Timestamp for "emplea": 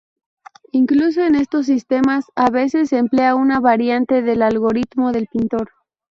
2.97-3.35